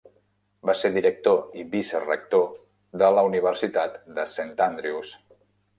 [0.69, 2.49] Va ser director i vicerector
[3.03, 5.19] de la Universitat de Saint Andrews.